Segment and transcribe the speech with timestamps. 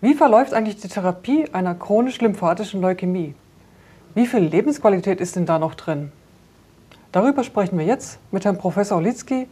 [0.00, 3.34] Wie verläuft eigentlich die Therapie einer chronisch-lymphatischen Leukämie?
[4.14, 6.12] Wie viel Lebensqualität ist denn da noch drin?
[7.10, 9.48] Darüber sprechen wir jetzt mit Herrn Professor Olitzky,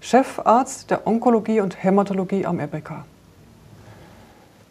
[0.00, 3.04] Chefarzt der Onkologie und Hämatologie am RBK.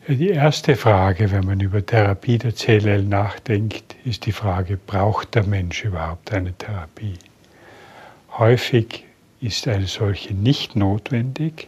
[0.08, 5.44] Die erste Frage, wenn man über Therapie der CLL nachdenkt, ist die Frage, braucht der
[5.44, 7.16] Mensch überhaupt eine Therapie?
[8.38, 9.04] Häufig
[9.42, 11.68] ist eine solche nicht notwendig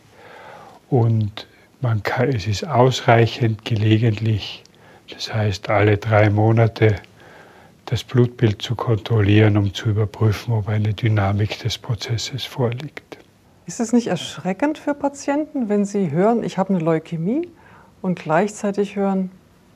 [0.89, 1.47] und
[1.81, 4.63] man kann, es ist ausreichend gelegentlich,
[5.09, 6.95] das heißt alle drei Monate,
[7.85, 13.17] das Blutbild zu kontrollieren, um zu überprüfen, ob eine Dynamik des Prozesses vorliegt.
[13.65, 17.49] Ist es nicht erschreckend für Patienten, wenn sie hören, ich habe eine Leukämie
[18.01, 19.31] und gleichzeitig hören,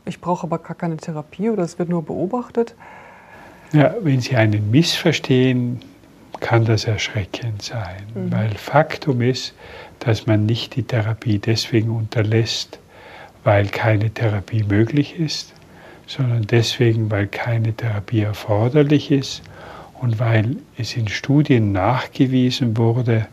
[0.05, 2.75] ich brauche aber gar keine Therapie oder es wird nur beobachtet?
[3.73, 5.81] Ja, wenn Sie einen missverstehen,
[6.39, 8.31] kann das erschreckend sein, mhm.
[8.31, 9.53] weil Faktum ist,
[9.99, 12.79] dass man nicht die Therapie deswegen unterlässt,
[13.43, 15.53] weil keine Therapie möglich ist,
[16.07, 19.41] sondern deswegen, weil keine Therapie erforderlich ist
[20.01, 23.27] und weil es in Studien nachgewiesen wurde,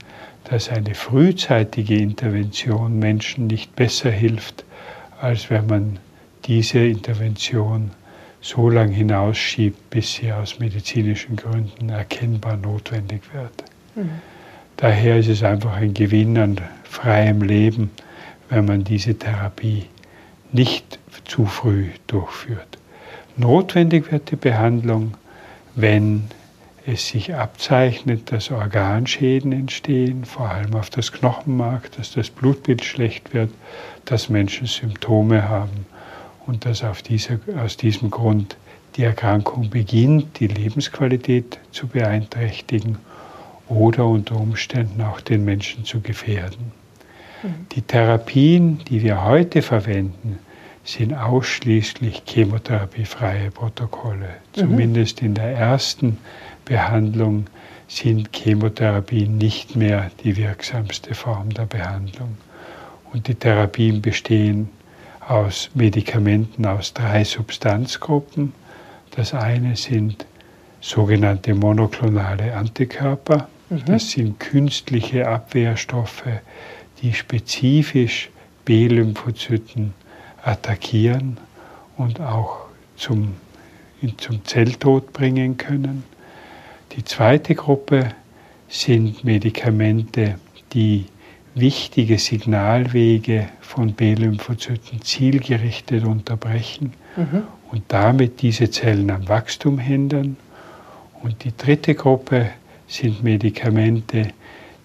[0.45, 4.65] dass eine frühzeitige Intervention Menschen nicht besser hilft,
[5.21, 5.99] als wenn man
[6.45, 7.91] diese Intervention
[8.43, 13.65] so lange hinausschiebt, bis sie aus medizinischen Gründen erkennbar notwendig wird.
[13.95, 14.21] Mhm.
[14.77, 17.91] Daher ist es einfach ein Gewinn an freiem Leben,
[18.51, 19.87] wenn man diese Therapie
[20.51, 22.79] nicht zu früh durchführt.
[23.37, 25.15] Notwendig wird die Behandlung,
[25.77, 26.25] wenn
[26.85, 33.33] es sich abzeichnet, dass Organschäden entstehen, vor allem auf das Knochenmark, dass das Blutbild schlecht
[33.33, 33.51] wird,
[34.05, 35.87] dass Menschen Symptome haben
[36.47, 38.57] und dass dieser, aus diesem Grund
[38.97, 42.99] die Erkrankung beginnt, die Lebensqualität zu beeinträchtigen
[43.69, 46.73] oder unter Umständen auch den Menschen zu gefährden.
[47.43, 47.67] Mhm.
[47.73, 50.39] Die Therapien, die wir heute verwenden,
[50.85, 54.29] sind ausschließlich chemotherapiefreie Protokolle.
[54.29, 54.61] Mhm.
[54.61, 56.19] Zumindest in der ersten
[56.65, 57.47] Behandlung
[57.89, 62.37] sind Chemotherapien nicht mehr die wirksamste Form der Behandlung.
[63.13, 64.71] Und die Therapien bestehen
[65.29, 68.53] aus Medikamenten aus drei Substanzgruppen.
[69.13, 70.27] Das eine sind
[70.81, 73.49] sogenannte monoklonale Antikörper.
[73.71, 73.85] Mhm.
[73.87, 76.25] Das sind künstliche Abwehrstoffe,
[77.01, 78.31] die spezifisch
[78.65, 79.95] B-Lymphozyten
[80.45, 81.39] attackieren
[81.97, 82.67] und auch
[82.97, 83.35] zum,
[84.19, 86.05] zum Zelltod bringen können.
[86.93, 88.11] Die zweite Gruppe
[88.69, 90.39] sind Medikamente,
[90.73, 91.07] die
[91.55, 97.43] wichtige Signalwege von B-Lymphozyten zielgerichtet unterbrechen mhm.
[97.71, 100.37] und damit diese Zellen am Wachstum hindern.
[101.23, 102.51] Und die dritte Gruppe
[102.87, 104.29] sind Medikamente,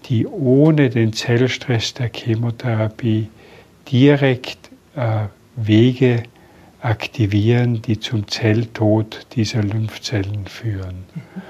[0.06, 3.30] die ohne den Zellstress der Chemotherapie
[3.92, 5.26] direkt äh,
[5.56, 6.24] Wege
[6.82, 11.06] aktivieren, die zum Zelltod dieser Lymphzellen führen.
[11.16, 11.42] Mhm.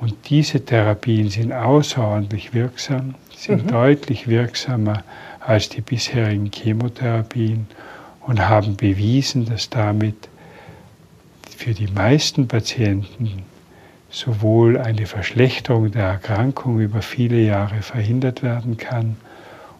[0.00, 3.14] Und diese Therapien sind außerordentlich wirksam
[3.44, 3.68] sind mhm.
[3.68, 5.04] deutlich wirksamer
[5.40, 7.66] als die bisherigen Chemotherapien
[8.22, 10.28] und haben bewiesen, dass damit
[11.56, 13.42] für die meisten Patienten
[14.10, 19.16] sowohl eine Verschlechterung der Erkrankung über viele Jahre verhindert werden kann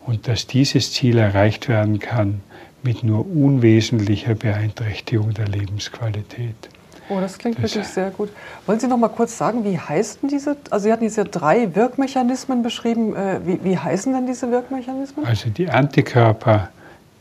[0.04, 2.42] und dass dieses Ziel erreicht werden kann
[2.82, 6.68] mit nur unwesentlicher Beeinträchtigung der Lebensqualität.
[7.08, 8.30] Oh, das klingt das wirklich sehr gut.
[8.66, 10.56] Wollen Sie noch mal kurz sagen, wie heißen diese?
[10.70, 13.14] Also Sie hatten jetzt ja drei Wirkmechanismen beschrieben.
[13.14, 15.26] Äh, wie, wie heißen denn diese Wirkmechanismen?
[15.26, 16.70] Also die Antikörper,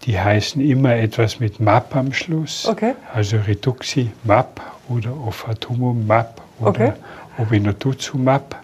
[0.04, 2.66] die heißen immer etwas mit MAP am Schluss.
[2.66, 2.96] Okay.
[3.14, 6.94] Also Reduxi-MAP oder Ofatumumab oder okay.
[7.38, 8.56] Obinutuzumab.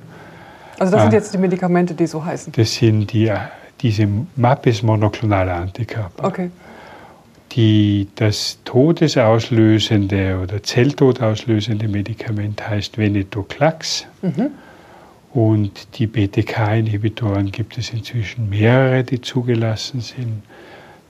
[0.78, 2.54] Also das sind äh, jetzt die Medikamente, die so heißen?
[2.54, 3.34] Das sind die,
[3.82, 4.08] diese
[4.38, 6.24] MAP ist monoklonale Antikörper.
[6.26, 6.50] Okay
[7.52, 14.06] die, das todesauslösende oder zelltodauslösende Medikament heißt Venetoclax.
[14.22, 14.52] Mhm.
[15.34, 20.44] Und die BTK-Inhibitoren gibt es inzwischen mehrere, die zugelassen sind.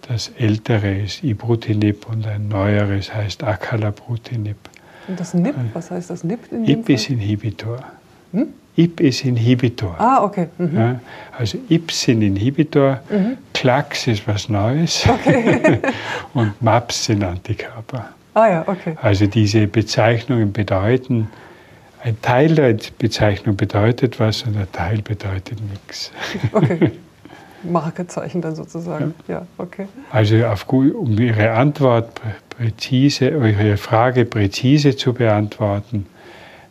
[0.08, 4.58] Das ältere ist Ibrutinib und ein neueres heißt Acalabrutinib.
[5.08, 7.84] Und das NIP, was heißt das NIP in dem IP-Inhibitor.
[8.32, 8.48] Hm?
[8.80, 9.96] IP ist Inhibitor.
[10.00, 10.48] Ah, okay.
[10.58, 10.78] Mhm.
[10.78, 11.00] Ja,
[11.38, 13.38] also IPs sind Inhibitor, mhm.
[13.54, 15.80] CLAX ist was Neues okay.
[16.34, 18.10] und MAPs sind Antikörper.
[18.34, 18.96] Ah ja, okay.
[19.02, 21.30] Also diese Bezeichnungen bedeuten,
[22.04, 26.12] ein Teil der Bezeichnung bedeutet was und ein Teil bedeutet nichts.
[26.52, 26.92] Okay.
[27.64, 29.14] Markezeichen dann sozusagen.
[29.28, 29.88] Ja, ja okay.
[30.12, 36.06] Also auf, um Ihre Antwort präzise, Ihre Frage präzise zu beantworten,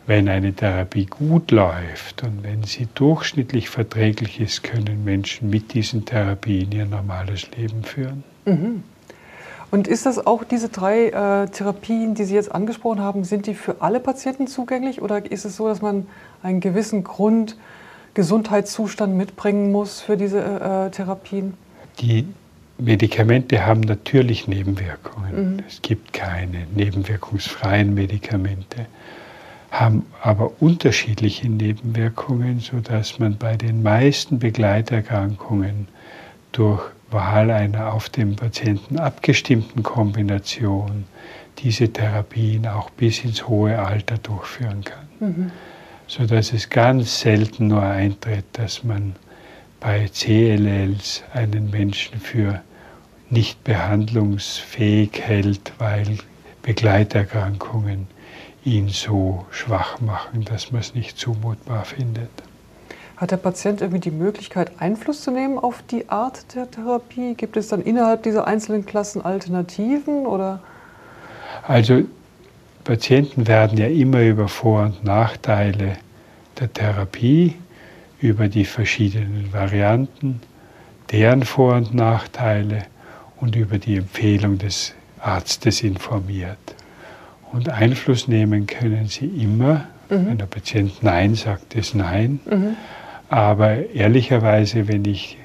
[0.07, 6.03] wenn eine Therapie gut läuft und wenn sie durchschnittlich verträglich ist, können Menschen mit diesen
[6.05, 8.23] Therapien ihr normales Leben führen.
[8.45, 8.83] Mhm.
[9.71, 13.53] Und ist das auch diese drei äh, Therapien, die Sie jetzt angesprochen haben, sind die
[13.53, 16.07] für alle Patienten zugänglich oder ist es so, dass man
[16.41, 21.53] einen gewissen Grundgesundheitszustand mitbringen muss für diese äh, Therapien?
[21.99, 22.25] Die
[22.79, 25.55] Medikamente haben natürlich Nebenwirkungen.
[25.55, 25.63] Mhm.
[25.67, 28.87] Es gibt keine nebenwirkungsfreien Medikamente,
[29.69, 35.87] haben aber unterschiedliche Nebenwirkungen, sodass man bei den meisten Begleiterkrankungen
[36.53, 41.05] durch Wahl einer auf den Patienten abgestimmten Kombination
[41.59, 45.07] diese Therapien auch bis ins hohe Alter durchführen kann.
[45.19, 45.51] Mhm.
[46.07, 49.15] Sodass es ganz selten nur eintritt, dass man
[49.79, 52.61] bei CLLs einen Menschen für
[53.29, 56.17] nicht behandlungsfähig hält, weil
[56.63, 58.07] Begleiterkrankungen
[58.65, 62.29] ihn so schwach machen, dass man es nicht zumutbar findet.
[63.19, 67.33] Hat der Patient irgendwie die Möglichkeit, Einfluss zu nehmen auf die Art der Therapie?
[67.33, 70.61] Gibt es dann innerhalb dieser einzelnen Klassen Alternativen oder?
[71.67, 72.03] Also
[72.85, 75.97] Patienten werden ja immer über Vor- und Nachteile
[76.61, 77.55] der Therapie,
[78.21, 80.39] über die verschiedenen Varianten,
[81.11, 82.83] deren Vor- und Nachteile
[83.41, 86.57] und über die Empfehlung des Arztes informiert.
[87.51, 89.87] Und Einfluss nehmen können sie immer.
[90.09, 90.25] Mhm.
[90.25, 92.39] Wenn der Patient Nein sagt, ist Nein.
[92.45, 92.77] Mhm.
[93.29, 95.37] Aber ehrlicherweise, wenn ich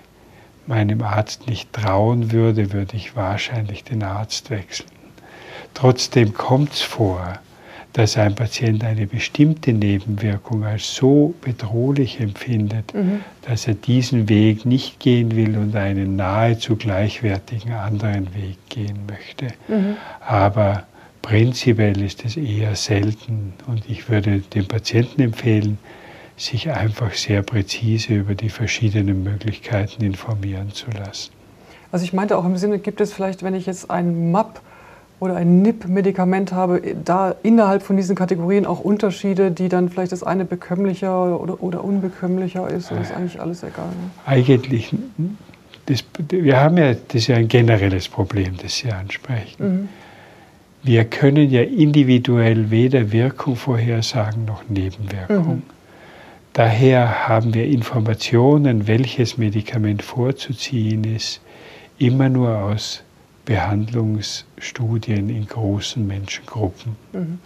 [0.66, 4.88] meinem Arzt nicht trauen würde, würde ich wahrscheinlich den Arzt wechseln.
[5.74, 7.38] Trotzdem kommt es vor,
[7.92, 13.20] dass ein Patient eine bestimmte Nebenwirkung als so bedrohlich empfindet, mhm.
[13.42, 19.48] dass er diesen Weg nicht gehen will und einen nahezu gleichwertigen anderen Weg gehen möchte.
[19.68, 19.96] Mhm.
[20.20, 20.84] Aber
[21.22, 25.78] prinzipiell ist es eher selten und ich würde dem Patienten empfehlen,
[26.36, 31.32] sich einfach sehr präzise über die verschiedenen Möglichkeiten informieren zu lassen.
[31.92, 34.60] Also ich meinte auch im Sinne, gibt es vielleicht, wenn ich jetzt ein MAP
[35.20, 40.24] oder ein NIP-Medikament habe, da innerhalb von diesen Kategorien auch Unterschiede, die dann vielleicht das
[40.24, 43.86] eine bekömmlicher oder, oder unbekömmlicher ist, oder ist eigentlich alles egal?
[43.86, 44.10] Ne?
[44.26, 44.92] Eigentlich,
[45.86, 49.56] das, wir haben ja, das ist ja ein generelles Problem, das Sie ansprechen.
[49.64, 49.88] Mhm.
[50.82, 55.56] Wir können ja individuell weder Wirkung vorhersagen noch Nebenwirkung.
[55.56, 55.62] Mhm.
[56.54, 61.40] Daher haben wir Informationen, welches Medikament vorzuziehen ist,
[61.98, 63.02] immer nur aus
[63.44, 66.94] Behandlungsstudien in großen Menschengruppen.
[67.12, 67.40] Mhm.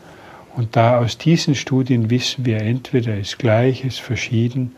[0.56, 4.72] Und da aus diesen Studien wissen wir, entweder ist gleich, ist verschieden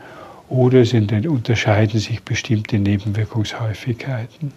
[0.47, 4.53] oder sind, unterscheiden sich bestimmte Nebenwirkungshäufigkeiten.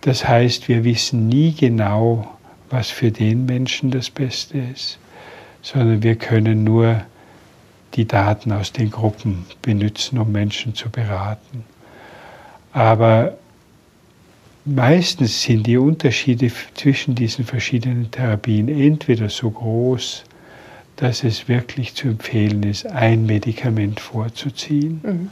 [0.00, 2.26] Das heißt, wir wissen nie genau,
[2.70, 4.98] was für den Menschen das Beste ist,
[5.60, 7.02] sondern wir können nur
[7.96, 11.64] die Daten aus den Gruppen benutzen, um Menschen zu beraten.
[12.72, 13.38] Aber
[14.66, 20.24] meistens sind die Unterschiede zwischen diesen verschiedenen Therapien entweder so groß,
[20.96, 25.30] dass es wirklich zu empfehlen ist, ein Medikament vorzuziehen, mhm.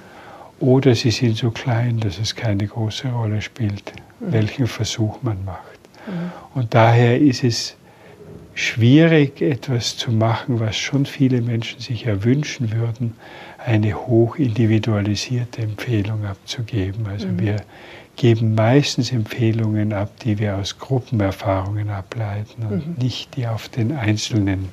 [0.61, 4.33] oder sie sind so klein, dass es keine große Rolle spielt, mhm.
[4.33, 5.79] welchen Versuch man macht.
[6.07, 6.59] Mhm.
[6.61, 7.77] Und daher ist es
[8.55, 13.17] schwierig, etwas zu machen, was schon viele Menschen sich erwünschen würden,
[13.59, 17.07] eine hoch individualisierte Empfehlung abzugeben.
[17.07, 17.41] Also mhm.
[17.41, 17.57] wir
[18.17, 22.95] geben meistens Empfehlungen ab, die wir aus Gruppenerfahrungen ableiten und mhm.
[23.03, 24.69] nicht die auf den Einzelnen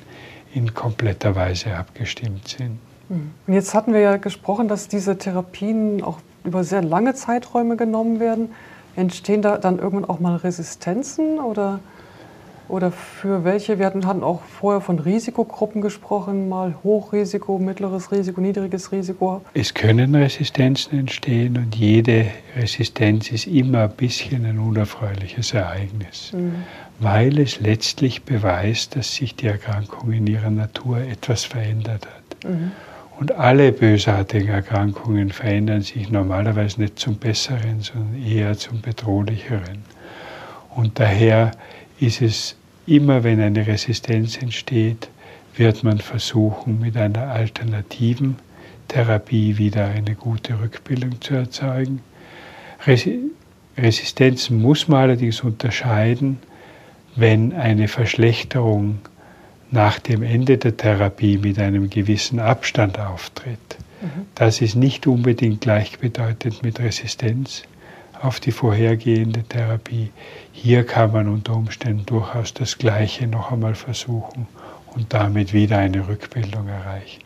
[0.54, 2.78] in kompletter Weise abgestimmt sind.
[3.08, 3.30] Mhm.
[3.46, 8.20] Und jetzt hatten wir ja gesprochen, dass diese Therapien auch über sehr lange Zeiträume genommen
[8.20, 8.50] werden.
[8.94, 11.80] Entstehen da dann irgendwann auch mal Resistenzen oder?
[12.72, 13.78] Oder für welche?
[13.78, 19.42] Wir hatten, hatten auch vorher von Risikogruppen gesprochen, mal Hochrisiko, mittleres Risiko, niedriges Risiko.
[19.52, 26.64] Es können Resistenzen entstehen und jede Resistenz ist immer ein bisschen ein unerfreuliches Ereignis, mhm.
[26.98, 32.50] weil es letztlich beweist, dass sich die Erkrankung in ihrer Natur etwas verändert hat.
[32.50, 32.72] Mhm.
[33.20, 39.84] Und alle bösartigen Erkrankungen verändern sich normalerweise nicht zum Besseren, sondern eher zum Bedrohlicheren.
[40.74, 41.50] Und daher
[42.00, 45.08] ist es Immer wenn eine Resistenz entsteht,
[45.56, 48.36] wird man versuchen, mit einer alternativen
[48.88, 52.00] Therapie wieder eine gute Rückbildung zu erzeugen.
[53.76, 56.38] Resistenz muss man allerdings unterscheiden,
[57.14, 58.98] wenn eine Verschlechterung
[59.70, 63.58] nach dem Ende der Therapie mit einem gewissen Abstand auftritt.
[64.00, 64.26] Mhm.
[64.34, 67.62] Das ist nicht unbedingt gleichbedeutend mit Resistenz
[68.22, 70.10] auf die vorhergehende Therapie.
[70.52, 74.46] Hier kann man unter Umständen durchaus das Gleiche noch einmal versuchen
[74.94, 77.22] und damit wieder eine Rückbildung erreichen.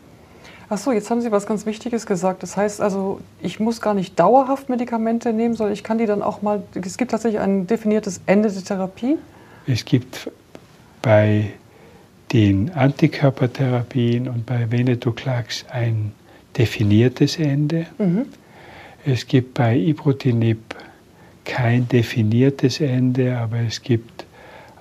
[0.69, 2.43] Achso, jetzt haben Sie was ganz Wichtiges gesagt.
[2.43, 6.21] Das heißt also, ich muss gar nicht dauerhaft Medikamente nehmen, sondern ich kann die dann
[6.21, 6.61] auch mal.
[6.73, 9.17] Es gibt tatsächlich ein definiertes Ende der Therapie.
[9.65, 10.29] Es gibt
[11.01, 11.53] bei
[12.33, 16.11] den Antikörpertherapien und bei Venetoclax ein
[16.57, 17.85] definiertes Ende.
[17.97, 18.25] Mhm.
[19.05, 20.66] Es gibt bei Ibrutinib
[21.47, 24.25] kein definiertes Ende, aber es gibt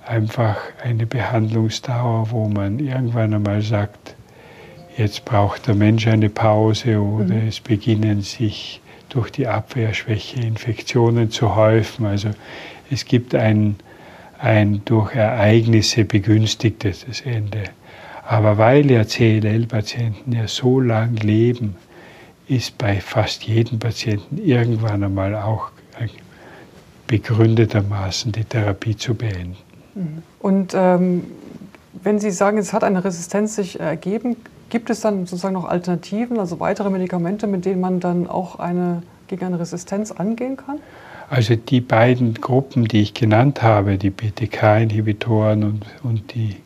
[0.05, 4.17] einfach eine Behandlungsdauer, wo man irgendwann einmal sagt,
[4.97, 7.49] jetzt braucht der Mensch eine Pause oder mhm.
[7.49, 12.05] es beginnen sich durch die Abwehrschwäche Infektionen zu häufen.
[12.05, 12.31] Also
[12.91, 13.77] es gibt ein,
[14.39, 17.65] ein durch Ereignisse begünstigtes Ende.
[18.27, 21.77] Aber weil ja CLL-Patienten ja so lang leben,
[22.49, 25.71] ist bei fast jedem Patienten irgendwann einmal auch
[27.07, 29.57] begründetermaßen die Therapie zu beenden.
[29.95, 30.23] Mhm.
[30.41, 31.25] Und ähm,
[32.03, 34.37] wenn Sie sagen, es hat eine Resistenz sich ergeben,
[34.69, 39.03] gibt es dann sozusagen noch Alternativen, also weitere Medikamente, mit denen man dann auch eine,
[39.29, 40.79] gegen eine Resistenz angehen kann?
[41.29, 46.57] Also die beiden Gruppen, die ich genannt habe, die BTK-Inhibitoren und, und, die,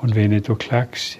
[0.00, 1.18] und Venetoclax,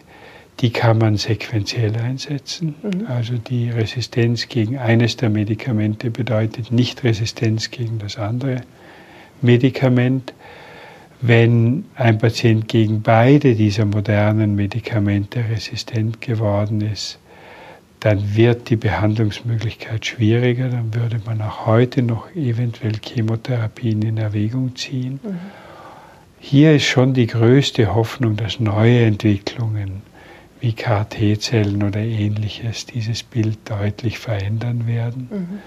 [0.62, 2.76] die kann man sequenziell einsetzen.
[2.82, 3.06] Mhm.
[3.08, 8.62] Also die Resistenz gegen eines der Medikamente bedeutet nicht Resistenz gegen das andere
[9.42, 10.32] Medikament.
[11.20, 17.18] Wenn ein Patient gegen beide dieser modernen Medikamente resistent geworden ist,
[17.98, 24.74] dann wird die Behandlungsmöglichkeit schwieriger, dann würde man auch heute noch eventuell Chemotherapien in Erwägung
[24.74, 25.20] ziehen.
[25.22, 25.38] Mhm.
[26.40, 30.02] Hier ist schon die größte Hoffnung, dass neue Entwicklungen
[30.62, 35.28] wie KT-Zellen oder ähnliches dieses Bild deutlich verändern werden.
[35.30, 35.58] Mhm.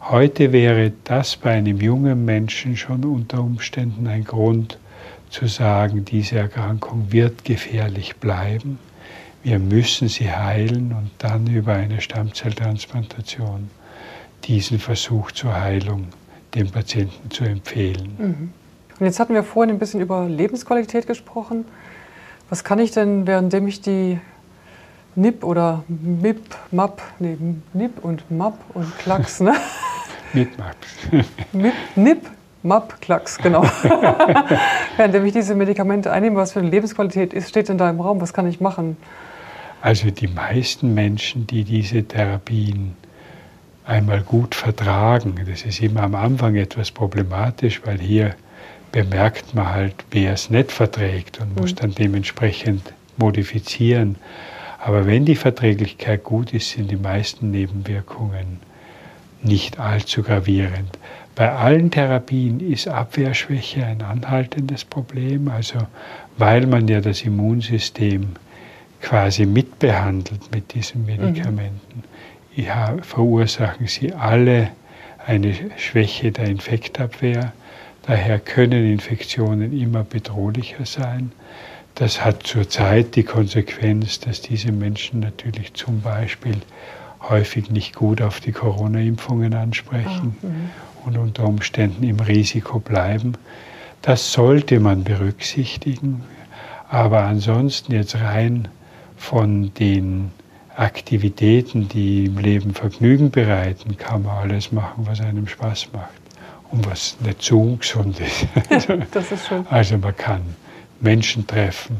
[0.00, 4.78] Heute wäre das bei einem jungen Menschen schon unter Umständen ein Grund,
[5.30, 8.80] zu sagen, diese Erkrankung wird gefährlich bleiben.
[9.44, 13.70] Wir müssen sie heilen und dann über eine Stammzelltransplantation
[14.44, 16.08] diesen Versuch zur Heilung
[16.56, 18.16] dem Patienten zu empfehlen.
[18.18, 18.52] Mhm.
[18.98, 21.64] Und jetzt hatten wir vorhin ein bisschen über Lebensqualität gesprochen.
[22.48, 24.18] Was kann ich denn, währenddem ich die
[25.16, 26.40] NIP oder MIP,
[26.70, 27.36] MAP, nee,
[27.72, 29.54] NIP und MAP und Klacks, ne?
[30.32, 30.76] MIP, MAP.
[31.52, 32.26] MIP, NIP,
[32.62, 33.62] MAP, Klacks, genau.
[34.96, 38.32] Während ich diese Medikamente einnehme, was für eine Lebensqualität ist, steht in deinem Raum, was
[38.32, 38.96] kann ich machen?
[39.82, 42.96] Also die meisten Menschen, die diese Therapien
[43.84, 48.34] einmal gut vertragen, das ist immer am Anfang etwas problematisch, weil hier
[48.92, 51.76] bemerkt man halt, wer es nicht verträgt und muss mhm.
[51.76, 54.16] dann dementsprechend modifizieren.
[54.80, 58.60] Aber wenn die Verträglichkeit gut ist, sind die meisten Nebenwirkungen
[59.42, 60.98] nicht allzu gravierend.
[61.34, 65.78] Bei allen Therapien ist Abwehrschwäche ein anhaltendes Problem, also
[66.38, 68.30] weil man ja das Immunsystem
[69.00, 72.04] quasi mitbehandelt mit diesen Medikamenten,
[72.56, 73.02] mhm.
[73.02, 74.70] verursachen sie alle
[75.26, 77.52] eine Schwäche der Infektabwehr.
[78.06, 81.32] Daher können Infektionen immer bedrohlicher sein.
[81.94, 86.56] Das hat zurzeit die Konsequenz, dass diese Menschen natürlich zum Beispiel
[87.28, 90.70] häufig nicht gut auf die Corona-Impfungen ansprechen ah, mhm.
[91.04, 93.34] und unter Umständen im Risiko bleiben.
[94.02, 96.22] Das sollte man berücksichtigen,
[96.88, 98.68] aber ansonsten jetzt rein
[99.16, 100.30] von den
[100.76, 106.08] Aktivitäten, die im Leben Vergnügen bereiten, kann man alles machen, was einem Spaß macht
[106.70, 108.46] und was nicht zu ungesund ist.
[109.12, 109.66] das ist schön.
[109.68, 110.40] Also man kann
[111.00, 111.96] Menschen treffen,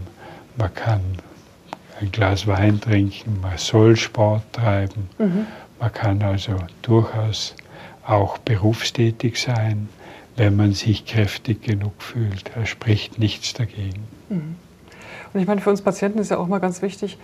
[0.57, 1.01] man kann
[2.01, 5.47] ein Glas Wein trinken, man soll Sport treiben, mhm.
[5.79, 7.55] man kann also durchaus
[8.07, 9.89] auch berufstätig sein,
[10.37, 12.51] wenn man sich kräftig genug fühlt.
[12.55, 14.05] Da spricht nichts dagegen.
[14.29, 14.57] Mhm.
[15.33, 17.19] Und ich meine, für uns Patienten ist ja auch mal ganz wichtig,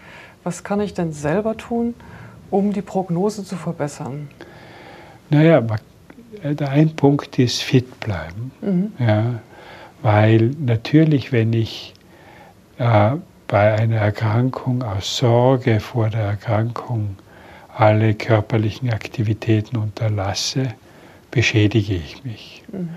[0.45, 1.95] was kann ich denn selber tun,
[2.51, 4.29] um die Prognose zu verbessern?
[5.31, 5.63] Naja,
[6.43, 8.53] der ein Punkt ist fit bleiben.
[8.61, 8.93] Mhm.
[8.99, 9.41] Ja,
[10.03, 11.95] weil natürlich, wenn ich
[12.79, 13.13] äh,
[13.49, 17.17] bei einer Erkrankung aus Sorge vor der Erkrankung
[17.75, 20.75] alle körperlichen Aktivitäten unterlasse,
[21.31, 22.63] beschädige ich mich.
[22.73, 22.89] Mhm.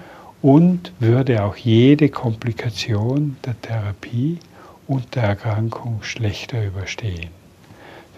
[0.42, 4.40] Und würde auch jede Komplikation der Therapie
[4.88, 7.30] und der Erkrankung schlechter überstehen.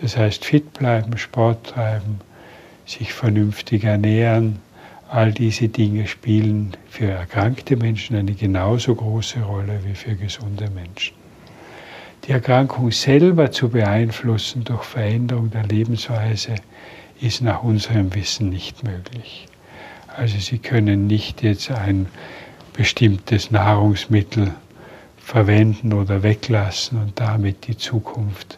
[0.02, 2.22] Das heißt, fit bleiben, Sport treiben,
[2.86, 4.60] sich vernünftig ernähren,
[5.14, 11.18] All diese Dinge spielen für erkrankte Menschen eine genauso große Rolle wie für gesunde Menschen.
[12.24, 16.56] Die Erkrankung selber zu beeinflussen durch Veränderung der Lebensweise
[17.20, 19.48] ist nach unserem Wissen nicht möglich.
[20.16, 22.06] Also Sie können nicht jetzt ein
[22.72, 24.54] bestimmtes Nahrungsmittel
[25.18, 28.56] verwenden oder weglassen und damit die Zukunft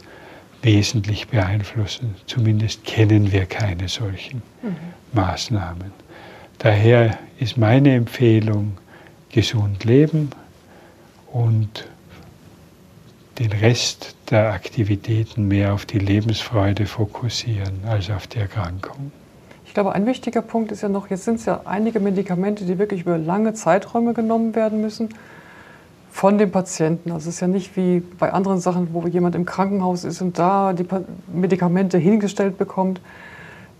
[0.61, 2.13] wesentlich beeinflussen.
[2.27, 4.75] Zumindest kennen wir keine solchen mhm.
[5.13, 6.02] Maßnahmen.
[6.63, 8.77] Daher ist meine Empfehlung,
[9.29, 10.29] gesund leben
[11.29, 11.89] und
[13.37, 19.11] den Rest der Aktivitäten mehr auf die Lebensfreude fokussieren als auf die Erkrankung.
[19.65, 22.79] Ich glaube, ein wichtiger Punkt ist ja noch, jetzt sind es ja einige Medikamente, die
[22.79, 25.09] wirklich über lange Zeiträume genommen werden müssen
[26.11, 27.11] von dem Patienten.
[27.11, 30.39] Also es ist ja nicht wie bei anderen Sachen, wo jemand im Krankenhaus ist und
[30.39, 30.85] da die
[31.27, 33.01] Medikamente hingestellt bekommt.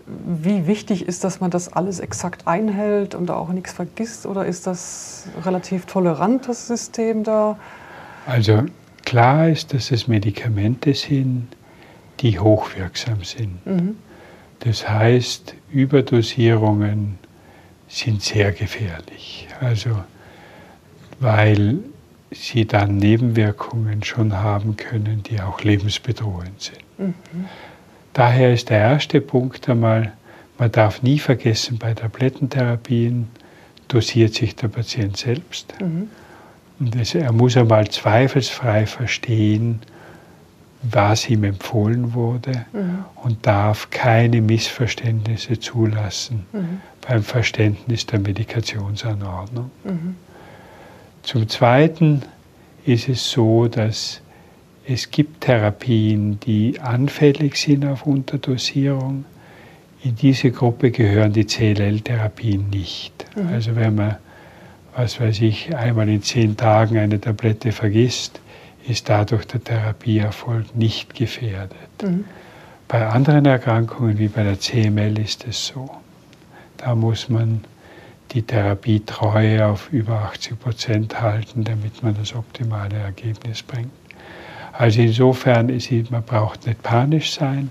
[0.06, 4.26] Wie wichtig ist, dass man das alles exakt einhält und auch nichts vergisst?
[4.26, 7.58] Oder ist das relativ tolerant, das System da?
[8.26, 8.64] Also
[9.04, 11.48] klar ist, dass es Medikamente sind,
[12.20, 13.66] die hochwirksam sind.
[13.66, 13.96] Mhm.
[14.60, 17.18] Das heißt, Überdosierungen
[17.88, 19.48] sind sehr gefährlich.
[19.60, 19.90] Also,
[21.20, 21.78] weil
[22.30, 26.98] sie dann Nebenwirkungen schon haben können, die auch lebensbedrohend sind.
[26.98, 27.14] Mhm.
[28.14, 30.12] Daher ist der erste Punkt einmal,
[30.56, 33.28] man darf nie vergessen, bei Tablettentherapien
[33.88, 35.74] dosiert sich der Patient selbst.
[35.80, 36.08] Mhm.
[36.78, 39.80] Und es, er muss einmal zweifelsfrei verstehen,
[40.82, 43.04] was ihm empfohlen wurde mhm.
[43.16, 46.80] und darf keine Missverständnisse zulassen mhm.
[47.06, 49.70] beim Verständnis der Medikationsanordnung.
[49.82, 50.16] Mhm.
[51.22, 52.22] Zum Zweiten
[52.84, 54.20] ist es so, dass
[54.86, 59.24] es gibt Therapien, die anfällig sind auf Unterdosierung.
[60.02, 63.24] In diese Gruppe gehören die CLL-Therapien nicht.
[63.34, 63.48] Mhm.
[63.48, 64.16] Also wenn man,
[64.94, 68.40] was weiß ich, einmal in zehn Tagen eine Tablette vergisst,
[68.86, 72.02] ist dadurch der Therapieerfolg nicht gefährdet.
[72.02, 72.24] Mhm.
[72.86, 75.88] Bei anderen Erkrankungen wie bei der CML ist es so.
[76.76, 77.64] Da muss man
[78.32, 83.90] die Therapietreue auf über 80 Prozent halten, damit man das optimale Ergebnis bringt.
[84.76, 87.70] Also insofern ist man braucht nicht panisch sein,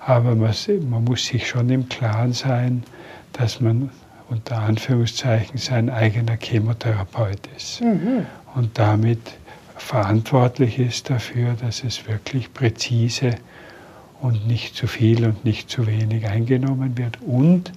[0.00, 0.54] aber man,
[0.88, 2.84] man muss sich schon im Klaren sein,
[3.32, 3.90] dass man
[4.30, 8.26] unter Anführungszeichen sein eigener Chemotherapeut ist mhm.
[8.54, 9.20] und damit
[9.76, 13.34] verantwortlich ist dafür, dass es wirklich präzise
[14.22, 17.72] und nicht zu viel und nicht zu wenig eingenommen wird und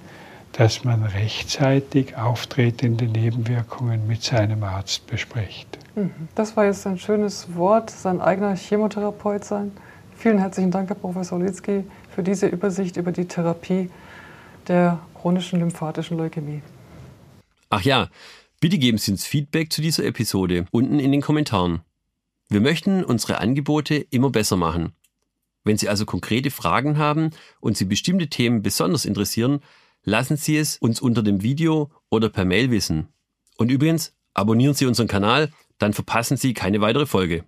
[0.57, 5.77] dass man rechtzeitig auftretende Nebenwirkungen mit seinem Arzt bespricht.
[5.95, 6.11] Mhm.
[6.33, 9.71] Das war jetzt ein schönes Wort, sein eigener Chemotherapeut sein.
[10.15, 13.91] Vielen herzlichen Dank, Herr Professor Litzky, für diese Übersicht über die Therapie
[14.67, 16.63] der chronischen lymphatischen Leukämie.
[17.69, 18.09] Ach ja,
[18.59, 21.81] bitte geben Sie uns Feedback zu dieser Episode unten in den Kommentaren.
[22.49, 24.93] Wir möchten unsere Angebote immer besser machen.
[25.63, 29.59] Wenn Sie also konkrete Fragen haben und Sie bestimmte Themen besonders interessieren,
[30.07, 33.09] lassen Sie es uns unter dem Video oder per Mail wissen.
[33.57, 37.43] Und übrigens, abonnieren Sie unseren Kanal, dann verpassen Sie keine weitere Folge.